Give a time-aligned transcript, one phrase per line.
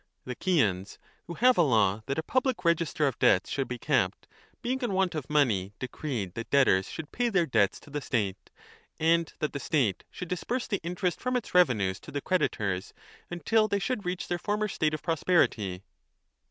[0.25, 0.97] 35 The Chians,
[1.27, 4.27] who have*a law that a public register of debts should be kept,
[4.63, 7.91] being in want of money decreed that i348 a debtors should pay their debts to
[7.91, 8.49] the state
[8.99, 12.95] and that the state should disburse the interest from its revenues to the creditors
[13.29, 15.83] until they should reach their former state of prosperity.